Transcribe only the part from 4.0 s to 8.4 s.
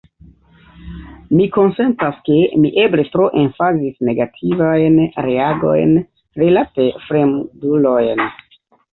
negativajn reagojn rilate fremdulojn.